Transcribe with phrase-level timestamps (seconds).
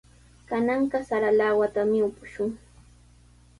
[0.47, 2.49] Kananqa sara lawatami upushun.